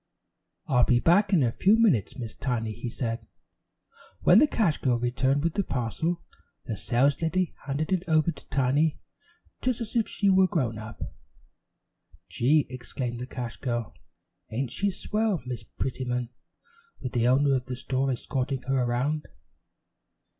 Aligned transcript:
"I'll 0.65 0.83
be 0.83 0.99
back 0.99 1.31
in 1.31 1.43
a 1.43 1.51
few 1.51 1.77
minutes, 1.77 2.17
Miss 2.17 2.33
Tiny," 2.33 2.71
he 2.71 2.89
said. 2.89 3.27
When 4.21 4.39
the 4.39 4.47
cash 4.47 4.77
girl 4.79 4.97
returned 4.97 5.43
with 5.43 5.53
the 5.53 5.63
parcel, 5.63 6.23
the 6.65 6.73
saleslady 6.75 7.53
handed 7.67 7.91
it 7.91 8.05
over 8.07 8.31
to 8.31 8.47
Tiny 8.49 8.99
just 9.61 9.79
as 9.79 9.95
if 9.95 10.07
she 10.07 10.27
were 10.27 10.47
grown 10.47 10.79
up. 10.79 11.03
"Gee," 12.27 12.65
exclaimed 12.71 13.19
the 13.19 13.27
cash 13.27 13.57
girl, 13.57 13.93
"ain't 14.49 14.71
she 14.71 14.89
swell, 14.89 15.43
Miss 15.45 15.61
Prettyman, 15.61 16.29
with 16.99 17.11
the 17.11 17.27
owner 17.27 17.53
of 17.55 17.67
the 17.67 17.75
store 17.75 18.09
escorting 18.11 18.63
her 18.63 18.81
around!" 18.83 19.27